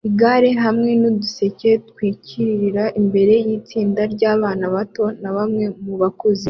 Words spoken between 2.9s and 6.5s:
imbere yitsinda ryabana bato na bamwe mubakuze